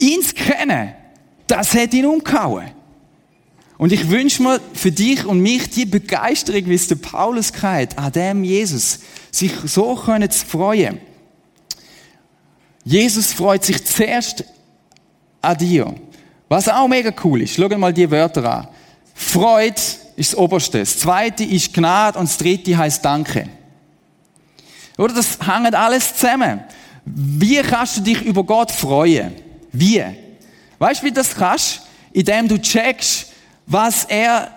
[0.00, 0.92] Ihn zu kennen,
[1.46, 2.66] das hätte ihn umgehauen.
[3.78, 7.96] Und ich wünsche mir für dich und mich die Begeisterung, wie es der Paulus hat,
[7.98, 9.00] an dem Jesus,
[9.36, 11.00] sich so können zu freuen.
[12.84, 14.44] Jesus freut sich zuerst
[15.42, 15.94] an dir.
[16.48, 18.68] Was auch mega cool ist, schau mal die Wörter an.
[19.14, 19.80] Freude
[20.16, 20.78] ist das Oberste.
[20.78, 23.48] Das Zweite ist Gnade und das Dritte heißt Danke.
[24.96, 26.60] Oder das hängt alles zusammen.
[27.04, 29.34] Wie kannst du dich über Gott freuen?
[29.72, 30.02] Wie?
[30.78, 31.82] Weißt du, wie das kannst?
[32.12, 33.32] Indem du checkst,
[33.66, 34.50] was er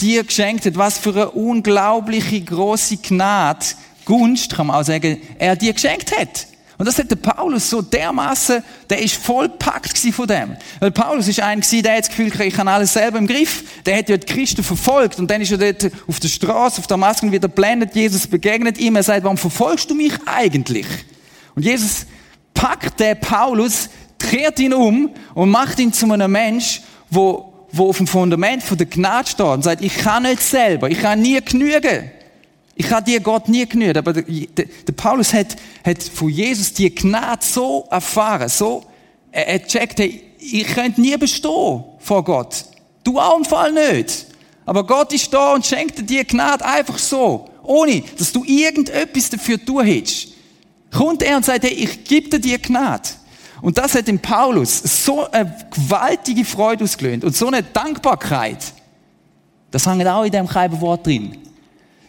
[0.00, 3.66] dir geschenkt hat, was für eine unglaubliche große Gnade,
[4.04, 6.46] Gunst, kann man auch sagen, er dir geschenkt hat.
[6.82, 8.60] Und das hat der Paulus so dermaßen,
[8.90, 10.56] der ist voll packt von dem.
[10.80, 13.62] Weil Paulus ist ein der hat das Gefühl, ich habe alles selber im Griff.
[13.86, 16.88] Der hat ja die Christen verfolgt und dann ist er dort auf der Straße, auf
[16.88, 17.94] der Maske wieder blendet.
[17.94, 18.96] Jesus begegnet ihm.
[18.96, 20.86] Er sagt, warum verfolgst du mich eigentlich?
[21.54, 22.06] Und Jesus
[22.52, 23.88] packt den Paulus,
[24.18, 28.78] dreht ihn um und macht ihn zu einem Mensch, wo, wo auf dem Fundament von
[28.78, 32.10] der Gnade steht und sagt, ich kann nicht selber, ich kann nie genügen.
[32.74, 36.94] Ich habe dir Gott nie genügt, aber der, der, Paulus hat, hat von Jesus die
[36.94, 38.84] Gnade so erfahren, so,
[39.30, 42.64] er, er checkt, hey, ich könnte nie bestehen vor Gott.
[43.04, 44.26] Du auch im Fall nicht.
[44.64, 49.62] Aber Gott ist da und schenkt dir Gnade einfach so, ohne, dass du irgendetwas dafür
[49.62, 50.28] tun hättest.
[50.90, 53.08] Kommt er und sagt, hey, ich gebe dir Gnade.
[53.60, 58.58] Und das hat in Paulus so eine gewaltige Freude ausgelöst und so eine Dankbarkeit.
[59.70, 60.48] Das hängt auch in dem
[60.80, 61.41] Wort drin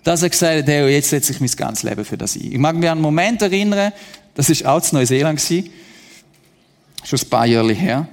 [0.03, 2.51] dass er gesagt hat, hey, jetzt setze ich mein ganzes Leben für das ein.
[2.51, 3.93] Ich mag mich an einen Moment erinnern,
[4.35, 8.07] das ist auch in Neuseeland schon ein paar Jahre her,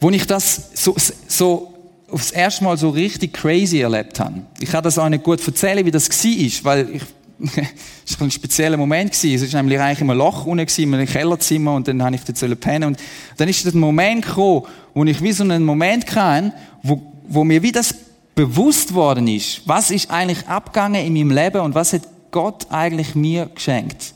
[0.00, 0.96] wo ich das so,
[1.28, 1.72] so
[2.10, 4.42] aufs erste Mal so richtig crazy erlebt habe.
[4.60, 7.02] Ich kann das auch nicht gut erzählen, wie das war, weil ich,
[8.06, 9.12] es war ein spezieller Moment.
[9.12, 12.22] Es war nämlich eigentlich immer ein Loch unten in einem Kellerzimmer und dann habe ich
[12.22, 12.98] dort pennen und
[13.36, 14.62] dann ist der Moment gekommen,
[14.94, 17.94] wo ich wie so einen Moment hatte, wo, wo mir wie das
[18.36, 23.16] bewusst worden ist, was ist eigentlich abgegangen in meinem Leben und was hat Gott eigentlich
[23.16, 24.14] mir geschenkt.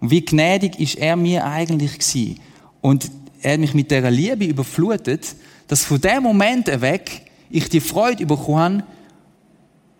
[0.00, 2.40] Und wie gnädig ist er mir eigentlich gewesen.
[2.82, 5.34] Und er hat mich mit dieser Liebe überflutet,
[5.68, 8.82] dass von dem Moment weg ich die Freude bekommen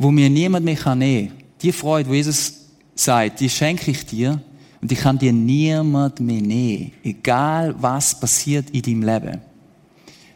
[0.00, 1.38] wo mir niemand mehr nehmen kann.
[1.60, 2.54] Die Freude, wo Jesus
[2.94, 4.40] sagt, die schenke ich dir
[4.80, 6.92] und die kann dir niemand mehr nehmen.
[7.04, 9.49] Egal was passiert in deinem Leben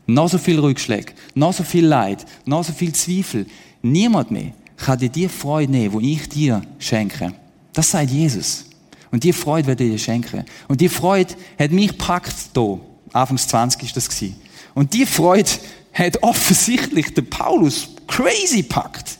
[0.07, 3.47] noch so viel Rückschläge, noch so viel Leid, noch so viel Zweifel.
[3.83, 7.33] Niemand mehr kann dir die Freude nehmen, die ich dir schenke.
[7.73, 8.67] Das sagt Jesus.
[9.11, 10.45] Und die Freude werde ich dir schenken.
[10.69, 12.81] Und die Freude hat mich gepackt hier.
[13.13, 14.37] Anfangs 20 ist das gewesen.
[14.75, 15.51] Und die Freude
[15.93, 19.19] hat offensichtlich der Paulus crazy packt.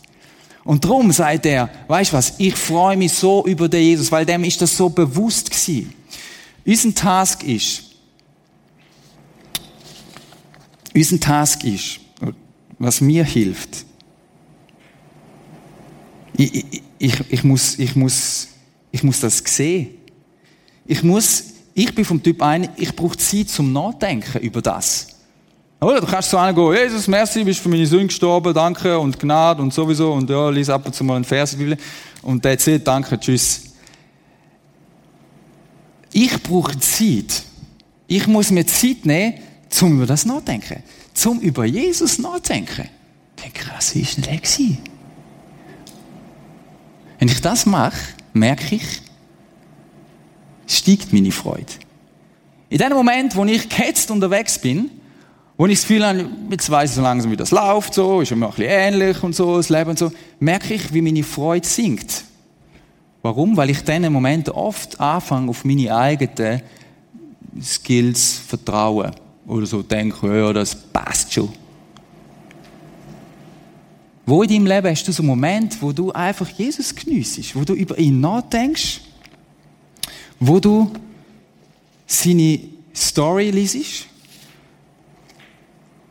[0.65, 4.45] Und darum sagt er, weißt was, ich freue mich so über den Jesus, weil dem
[4.45, 5.93] ist das so bewusst gewesen.
[6.67, 7.84] Unser Task ist,
[10.95, 12.01] unser Task ist,
[12.79, 13.85] was mir hilft,
[16.37, 18.49] ich, ich, ich, muss, ich, muss,
[18.91, 19.89] ich muss das sehen.
[20.87, 25.09] Ich muss, ich bin vom Typ ein, ich brauche Zeit zum Nachdenken über das.
[25.81, 26.01] Oder?
[26.01, 29.73] Du kannst so angehen, Jesus, merci, bist für meine Sünden gestorben, danke und Gnade und
[29.73, 31.57] sowieso und ja, lies ab und zu mal einen Vers
[32.23, 33.75] und der erzählt, danke, tschüss.
[36.13, 37.43] Ich brauche Zeit.
[38.07, 39.35] Ich muss mir Zeit nehmen,
[39.75, 40.83] zum über das nachdenken.
[41.15, 42.89] Zum über Jesus nachdenken.
[43.43, 44.77] Denke, was ist denn der?
[47.19, 47.99] Wenn ich das mache,
[48.33, 49.03] merke ich,
[50.69, 51.73] steigt meine Freude.
[52.69, 54.91] In dem Moment, wo ich gehetzt unterwegs bin,
[55.57, 58.31] wo ich das Gefühl habe, jetzt weiss ich so langsam, wie das läuft, so, ist
[58.31, 61.67] immer ein bisschen ähnlich und so, das Leben und so, merke ich, wie meine Freude
[61.67, 62.25] sinkt.
[63.23, 63.57] Warum?
[63.57, 66.63] Weil ich in diesen Momenten oft anfange, auf meine eigenen
[67.61, 69.13] Skills vertrauen
[69.47, 71.51] oder so denken, ja, das passt schon.
[74.27, 77.63] Wo in deinem Leben hast du so einen Moment, wo du einfach Jesus geniessest, wo
[77.65, 79.01] du über ihn nachdenkst,
[80.41, 80.91] wo du
[82.07, 82.61] seine
[82.95, 84.07] Story liest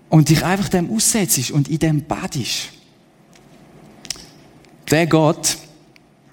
[0.09, 2.69] und dich einfach dem aussetzt und in dem badest.
[4.91, 5.57] Der Gott,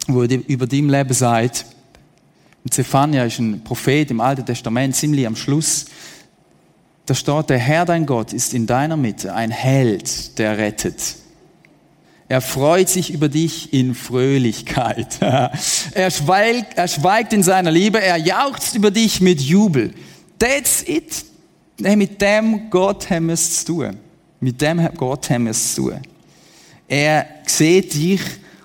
[0.06, 1.64] wo über dein Leben sagt,
[2.68, 5.86] Zephania ist ein Prophet im Alten Testament, ziemlich am Schluss,
[7.11, 11.16] da steht, der Herr dein Gott ist in deiner Mitte ein Held, der rettet.
[12.29, 15.18] Er freut sich über dich in Fröhlichkeit.
[15.20, 15.51] er,
[16.12, 19.92] schweigt, er schweigt in seiner Liebe, er jauchzt über dich mit Jubel.
[20.38, 21.25] That's it.
[21.81, 23.96] Mit dem Gott haben wir es zu tun.
[24.38, 25.99] Mit dem Gott haben wir es zu tun.
[26.87, 28.20] Er sieht dich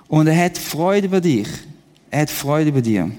[0.07, 1.47] und er hat Freude über dich.
[2.11, 3.09] Er hat Freude über dir.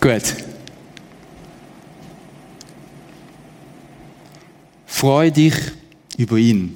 [0.00, 0.47] Gut.
[4.98, 5.54] Freu dich
[6.16, 6.74] über ihn.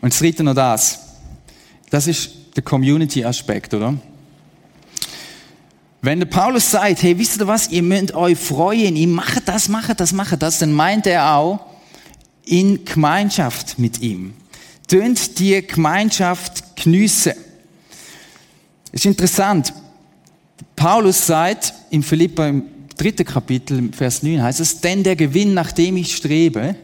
[0.00, 0.98] Und das dritte noch das.
[1.90, 3.98] Das ist der Community-Aspekt, oder?
[6.00, 9.68] Wenn der Paulus sagt, hey, wisst ihr was, ihr müsst euch freuen, ihr macht das,
[9.68, 11.60] macht das, macht das, dann meint er auch
[12.46, 14.32] in Gemeinschaft mit ihm.
[14.88, 17.34] Tönt die Gemeinschaft geniessen.
[18.90, 19.74] Es ist interessant.
[20.76, 25.72] Paulus sagt in Philippa im dritten Kapitel, Vers 9 heißt es, denn der Gewinn, nach
[25.72, 26.76] dem ich strebe,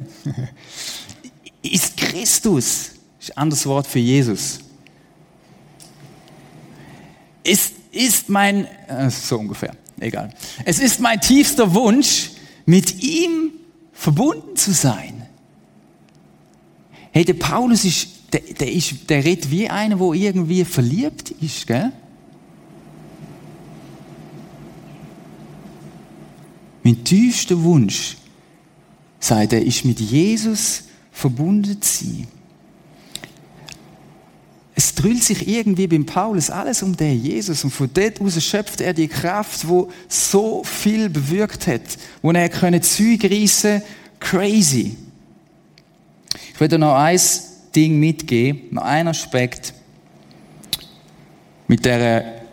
[1.62, 2.90] ist Christus.
[3.20, 4.60] Ist ein anderes Wort für Jesus.
[7.44, 10.32] Es ist mein, äh, so ungefähr, egal.
[10.64, 12.30] Es ist mein tiefster Wunsch,
[12.66, 13.52] mit ihm
[13.92, 15.26] verbunden zu sein.
[17.10, 21.66] Hey, der Paulus ist, der, der ist, der redet wie einer, der irgendwie verliebt ist,
[21.66, 21.92] gell?
[26.88, 28.16] Mein tiefster Wunsch,
[29.20, 32.26] sagt er, ist mit Jesus verbunden zu sein.
[34.74, 38.80] Es drüllt sich irgendwie beim Paulus alles um den Jesus und von dort aus schöpft
[38.80, 41.82] er die Kraft, wo so viel bewirkt hat,
[42.22, 43.28] wo er können Züge
[44.18, 44.96] crazy.
[46.54, 47.20] Ich werde noch ein
[47.76, 49.74] Ding mitgeben, noch ein Aspekt
[51.66, 52.46] mit der,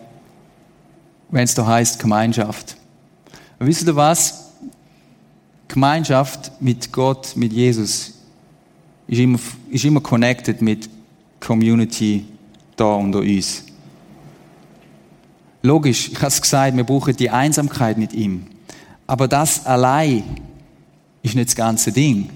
[1.29, 2.75] wenn es da heißt Gemeinschaft.
[3.59, 4.51] Und wisst ihr was?
[5.67, 8.13] Gemeinschaft mit Gott, mit Jesus,
[9.07, 9.39] ist immer,
[9.69, 10.89] ist immer connected mit
[11.39, 12.25] Community
[12.75, 13.63] da unter uns.
[15.61, 18.45] Logisch, ich habe es gesagt, wir brauchen die Einsamkeit mit ihm.
[19.07, 20.23] Aber das allein
[21.23, 22.29] ist nicht das ganze Ding.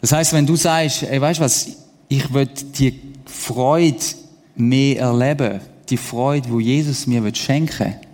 [0.00, 1.68] Das heißt, wenn du sagst, ey, weißt du was,
[2.08, 3.98] ich will die Freude
[4.56, 8.07] mehr erleben, die Freude, wo Jesus mir schenken will,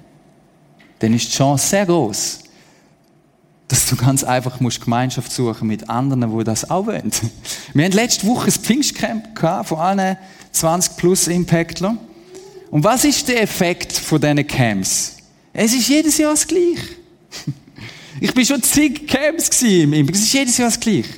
[0.98, 2.40] dann ist die Chance sehr groß,
[3.68, 7.10] dass du ganz einfach musst Gemeinschaft suchen mit anderen, die das auch wollen.
[7.72, 10.16] Wir hatten letzte Woche ein Pfingstcamp von allen
[10.52, 11.96] 20 plus Impactler.
[12.70, 15.16] Und was ist der Effekt von diesen Camps?
[15.52, 16.96] Es ist jedes Jahr das Gleiche.
[18.20, 21.08] Ich bin schon zig Camps im Es ist jedes Jahr das Gleiche.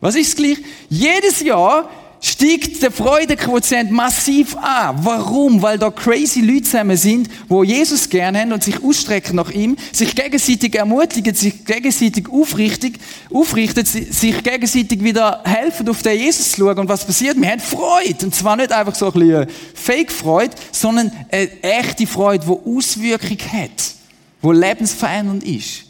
[0.00, 0.62] Was ist das Gleiche?
[0.88, 1.88] Jedes Jahr
[2.24, 4.96] steigt der Freudequotient massiv an.
[5.02, 5.60] Warum?
[5.60, 9.76] Weil da crazy Leute zusammen sind, wo Jesus gerne haben und sich ausstrecken nach ihm,
[9.92, 12.98] sich gegenseitig ermutigen, sich gegenseitig aufrichtig,
[13.30, 16.78] aufrichten, sich gegenseitig wieder helfen, auf den Jesus zu schauen.
[16.78, 17.38] Und was passiert?
[17.38, 18.24] Wir haben Freude.
[18.24, 23.94] Und zwar nicht einfach so ein bisschen Fake-Freude, sondern eine echte Freude, die Auswirkung hat,
[24.42, 25.84] die lebensverändernd ist.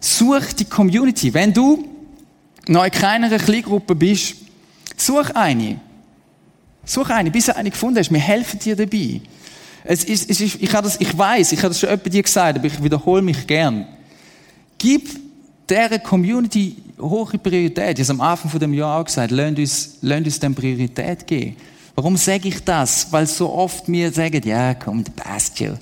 [0.00, 1.32] Such die Community.
[1.32, 1.89] Wenn du
[2.70, 4.36] noch in kleineren Kleingruppe bist,
[4.96, 5.80] such eine.
[6.84, 8.12] Such eine, bis du eine gefunden hast.
[8.12, 9.20] Wir helfen dir dabei.
[9.84, 12.22] Es ist, es ist, ich, habe das, ich weiß, ich habe das schon öppe dir
[12.22, 13.86] gesagt, aber ich wiederhole mich gern.
[14.78, 15.08] Gib
[15.68, 17.98] dieser Community hohe Priorität.
[17.98, 21.26] Ich habe am Anfang von dem Jahr auch gesagt, lasst uns, lasst uns dem Priorität
[21.26, 21.56] geben.
[21.94, 23.12] Warum sage ich das?
[23.12, 25.78] Weil so oft mir sagen, ja, komm, der schon.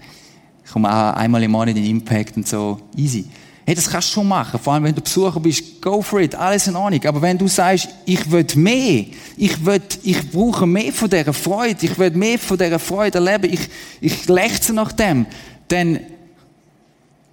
[0.64, 2.80] Ich komme auch einmal im Monat in Impact und so.
[2.96, 3.26] Easy.
[3.68, 4.58] Hey, das kannst du schon machen.
[4.58, 6.34] Vor allem, wenn du Besucher bist, go for it.
[6.34, 7.04] Alles in Ordnung.
[7.04, 9.04] Aber wenn du sagst, ich will mehr,
[9.36, 13.52] ich will, ich brauche mehr von dieser Freude, ich will mehr von dieser Freude erleben,
[13.52, 13.68] ich,
[14.00, 15.26] ich lechze nach dem,
[15.68, 16.00] dann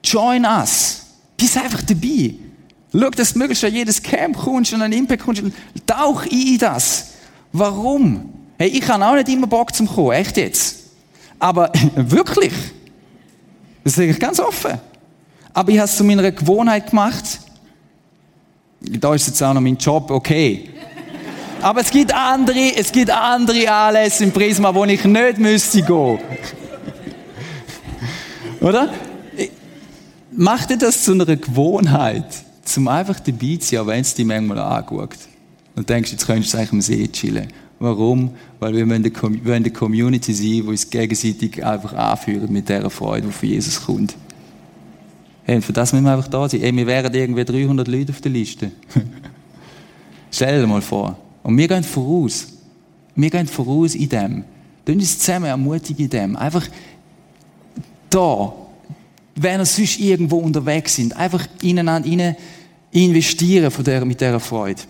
[0.04, 1.04] join us.
[1.38, 2.34] Bist einfach dabei.
[2.92, 5.42] Schau, dass du möglichst an jedes Camp kommst und an Impact kommst
[5.88, 7.12] tauch in das.
[7.54, 8.30] Warum?
[8.58, 10.12] Hey, ich habe auch nicht immer Bock zum kommen.
[10.12, 10.80] Echt jetzt.
[11.40, 12.52] Aber wirklich.
[13.86, 14.82] Das sage ich ganz offen.
[15.56, 17.40] Aber ich habe es zu meiner Gewohnheit gemacht.
[18.82, 20.70] Da ist jetzt auch noch mein Job, okay.
[21.62, 26.20] Aber es gibt andere, es gibt andere Anlässe im Prisma, wo ich nicht müsste gehen.
[28.60, 28.94] Oder?
[30.32, 32.26] Mach dir das zu einer Gewohnheit,
[32.66, 35.20] zum einfach dabei zu sein, wenn es dich manchmal anguckt.
[35.78, 37.48] Und denkst, jetzt könntest du eigentlich am See chillen.
[37.80, 38.32] Warum?
[38.60, 39.10] Weil wir wollen
[39.46, 44.16] eine Community sein, die uns gegenseitig einfach anführt mit dieser Freude, die von Jesus kommt.
[45.46, 46.62] Hey, für das müssen wir einfach da sein.
[46.62, 48.72] Hey, wir wären irgendwie 300 Leute auf der Liste.
[50.32, 51.18] Stell dir mal vor.
[51.44, 52.48] Und wir gehen voraus.
[53.16, 54.44] Wir gehen voraus in dem.
[54.84, 56.36] Tun uns zusammen ermutigen in dem.
[56.36, 56.68] Einfach
[58.10, 58.54] da,
[59.36, 62.36] wenn wir sonst irgendwo unterwegs sind, einfach ineinander
[62.92, 63.72] investieren
[64.08, 64.82] mit dieser Freude.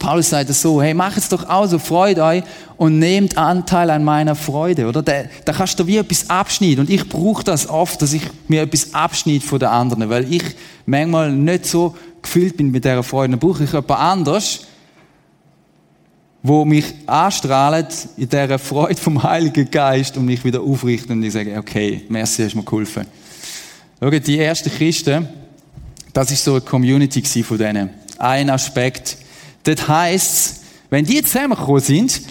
[0.00, 2.42] Paulus sagt es so, hey, mach es doch auch so, freut euch
[2.78, 5.02] und nehmt Anteil an meiner Freude, oder?
[5.02, 6.80] Da, da kannst du wie etwas abschneiden.
[6.80, 10.42] Und ich brauche das oft, dass ich mir etwas abschneide von den anderen, weil ich
[10.86, 13.32] manchmal nicht so gefüllt bin mit dieser Freude.
[13.32, 14.60] Dann brauche ich jemand anders,
[16.42, 21.34] wo mich anstrahlt in dieser Freude vom Heiligen Geist und mich wieder aufrichtet und ich
[21.34, 23.04] sage, okay, merci, hast mir geholfen.
[24.00, 25.28] Schau, die ersten Christen,
[26.14, 27.90] das ist so eine Community von denen.
[28.16, 29.18] Ein Aspekt,
[29.62, 32.22] das heisst, wenn die zusammengekommen sind,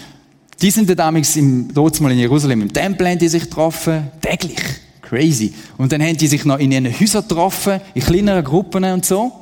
[0.60, 4.60] die sind damals im, dort mal in Jerusalem im Tempel haben die sich getroffen, täglich.
[5.00, 5.54] Crazy.
[5.78, 9.32] Und dann haben die sich noch in ihren Häusern getroffen, in kleineren Gruppen und so.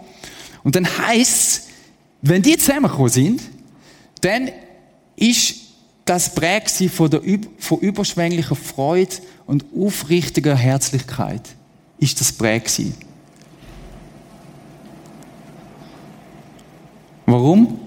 [0.62, 1.68] Und dann heisst
[2.22, 3.42] wenn die zusammengekommen sind,
[4.20, 4.50] dann
[5.16, 5.54] ist
[6.04, 7.20] das prägt von der
[7.58, 9.16] von überschwänglicher Freude
[9.46, 11.42] und aufrichtiger Herzlichkeit
[11.98, 12.80] ist das prägt
[17.30, 17.78] Warum?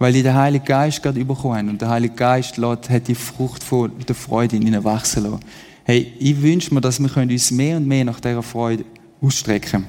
[0.00, 1.68] Weil die den Heiligen Geist gerade bekommen haben.
[1.68, 5.38] Und der Heilige Geist lässt, hat die Frucht von der Freude in ihnen wachsen lassen.
[5.84, 8.84] Hey, ich wünsche mir, dass wir uns mehr und mehr nach dieser Freude
[9.22, 9.86] ausstrecken können.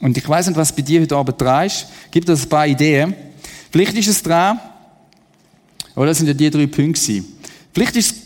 [0.00, 1.86] Und ich weiß nicht, was bei dir heute Abend dran ist.
[2.10, 3.14] Gibt es ein paar Ideen?
[3.70, 4.58] Vielleicht ist es dran,
[5.96, 7.24] oder das sind ja die drei Punkte.
[7.74, 8.22] Vielleicht ist es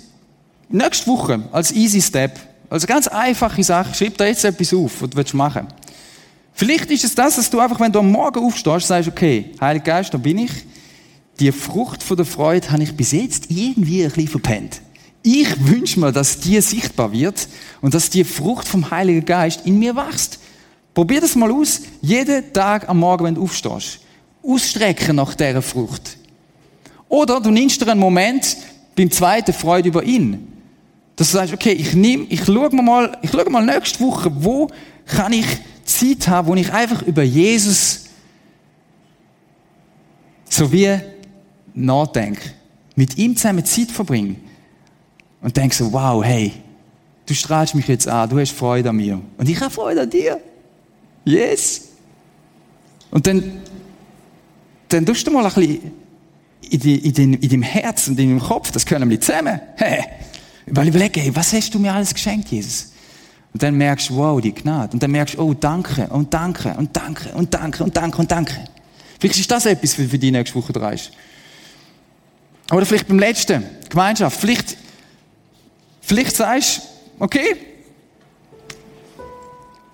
[0.68, 2.38] nächste Woche als easy step,
[2.70, 5.77] als ganz einfache Sache, schreib da jetzt etwas auf, was du machen willst.
[6.58, 9.84] Vielleicht ist es das, dass du einfach, wenn du am Morgen aufstehst, sagst, okay, Heiliger
[9.84, 10.50] Geist, da bin ich.
[11.38, 14.80] Die Frucht von der Freude habe ich bis jetzt irgendwie ein bisschen verpennt.
[15.22, 17.46] Ich wünsche mir, dass die sichtbar wird
[17.80, 20.40] und dass die Frucht vom Heiligen Geist in mir wächst.
[20.94, 21.82] Probier das mal aus.
[22.02, 24.00] Jeden Tag am Morgen, wenn du aufstehst.
[24.42, 26.16] Ausstrecken nach dieser Frucht.
[27.08, 28.56] Oder du nimmst dir einen Moment
[28.96, 30.52] beim zweiten Freude über ihn.
[31.14, 34.68] Dass du sagst, okay, ich nehme, ich schaue mal, ich schaue mal nächste Woche, wo
[35.06, 35.46] kann ich
[35.88, 38.04] Zeit haben, wo ich einfach über Jesus
[40.48, 40.98] so wie
[41.74, 42.42] nachdenke.
[42.94, 44.36] Mit ihm zusammen Zeit verbringe.
[45.40, 46.52] Und denke so, wow, hey,
[47.26, 49.20] du strahlst mich jetzt an, du hast Freude an mir.
[49.36, 50.40] Und ich habe Freude an dir.
[51.24, 51.88] Yes.
[53.10, 53.62] Und dann,
[54.88, 55.92] dann tust du mal ein bisschen
[56.70, 59.60] in, die, in, den, in deinem Herz und in deinem Kopf, das können wir zusammen.
[59.76, 60.04] Hey,
[60.66, 62.92] weil überlege, hey, was hast du mir alles geschenkt, Jesus?
[63.52, 64.92] Und dann merkst du, wow, die Gnade.
[64.92, 68.30] Und dann merkst du, oh, danke und danke und danke und danke und danke und
[68.30, 68.54] danke.
[69.18, 70.96] Vielleicht ist das etwas für, für die nächste Woche drei.
[72.70, 74.38] Oder vielleicht beim letzten, Gemeinschaft.
[74.38, 74.76] Vielleicht,
[76.00, 76.78] vielleicht sagst
[77.18, 77.56] du, okay,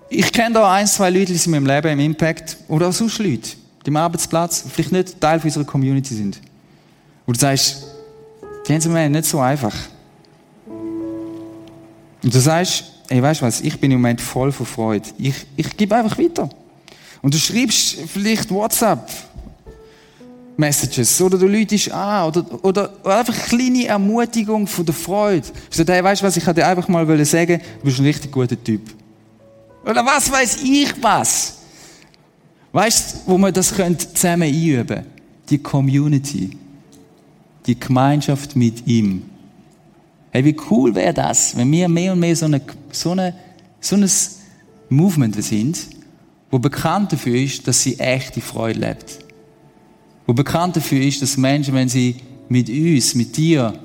[0.09, 3.51] ich kenne da ein, zwei Leute in meinem Leben, im Impact, oder auch sonst Leute,
[3.85, 6.39] die am Arbeitsplatz, vielleicht nicht Teil unserer Community sind.
[7.25, 7.85] Wo du sagst,
[8.67, 9.75] die haben es mir nicht so einfach.
[10.67, 15.09] Und du sagst, ey, weißt du was, ich bin im Moment voll von Freude.
[15.17, 16.49] Ich, ich gebe einfach weiter.
[17.21, 19.09] Und du schreibst vielleicht WhatsApp,
[20.57, 25.47] Messages oder du läutest an oder, oder, einfach eine kleine Ermutigung von der Freude.
[25.69, 28.61] Sage, hey, weißt du was, ich dir einfach mal sagen, du bist ein richtig guter
[28.61, 28.81] Typ.
[29.85, 31.57] Oder was weiß ich was?
[32.71, 33.73] Weißt du, wo wir das
[34.13, 35.05] zusammen einüben können?
[35.49, 36.57] Die Community.
[37.65, 39.23] Die Gemeinschaft mit ihm.
[40.35, 42.59] Hey, wie cool wäre das, wenn wir mehr und mehr so, eine,
[42.91, 43.33] so, eine,
[43.79, 44.09] so ein
[44.89, 45.87] Movement sind,
[46.51, 49.19] wo bekannt dafür ist, dass sie echte Freude lebt.
[50.27, 52.17] Wo bekannt dafür ist, dass Menschen, wenn sie
[52.49, 53.79] mit uns, mit dir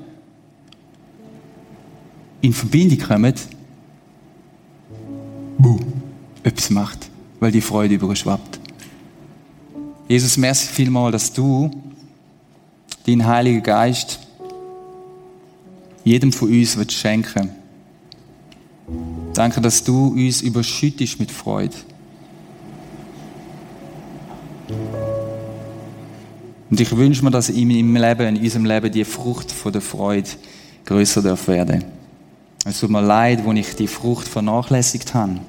[2.41, 3.33] in Verbindung kommen,
[5.57, 5.79] buh,
[6.43, 8.59] etwas macht, weil die Freude überschwappt.
[10.09, 11.71] Jesus, merci vielmal, dass du
[13.07, 14.19] deinen Heiligen Geist
[16.03, 17.49] jedem von uns wird schenken.
[19.33, 21.75] Danke, dass du uns überschüttest mit Freude.
[26.69, 29.81] Und ich wünsche mir, dass in meinem Leben, in unserem Leben, die Frucht von der
[29.81, 30.29] Freude
[30.85, 31.83] größer darf werden.
[32.63, 35.39] Es tut mir leid, wo ich die Frucht vernachlässigt habe,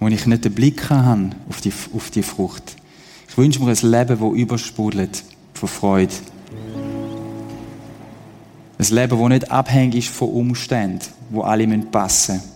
[0.00, 2.76] wo ich nicht den Blick habe auf die, auf die Frucht.
[3.28, 5.22] Ich wünsche mir ein Leben, das übersprudelt
[5.54, 6.14] von Freude.
[8.82, 12.48] Ein Leben, das nicht abhängig ist von Umständen, wo alle passen müssen.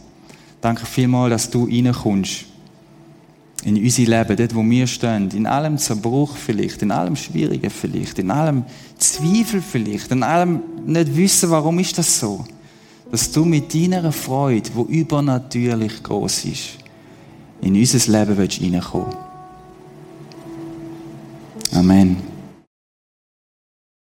[0.61, 2.47] Danke vielmals, dass du reinkommst.
[3.62, 5.31] In unser Leben, dort, wo wir stehen.
[5.31, 8.64] In allem Zerbruch vielleicht, in allem Schwierigen vielleicht, in allem
[8.99, 12.45] Zweifel vielleicht, in allem nicht wissen, warum ist das so.
[13.12, 16.79] Dass du mit deiner Freude, wo übernatürlich groß ist,
[17.61, 19.14] in unser Leben reinkommen
[21.62, 21.72] willst.
[21.72, 22.36] Amen.